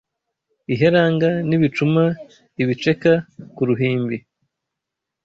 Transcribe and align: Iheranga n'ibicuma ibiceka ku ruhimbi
Iheranga 0.73 1.29
n'ibicuma 1.47 2.03
ibiceka 2.61 3.11
ku 3.55 3.61
ruhimbi 3.69 4.17